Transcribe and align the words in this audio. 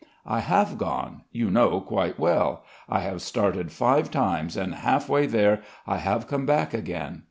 "I 0.25 0.39
have 0.39 0.79
gone. 0.79 1.25
You 1.31 1.51
know 1.51 1.79
quite 1.79 2.17
well. 2.17 2.63
I 2.89 3.01
have 3.01 3.21
started 3.21 3.71
five 3.71 4.09
times 4.09 4.57
and 4.57 4.73
half 4.73 5.07
way 5.07 5.27
there 5.27 5.61
I 5.85 5.97
have 5.97 6.27
come 6.27 6.47
back 6.47 6.73
again. 6.73 7.19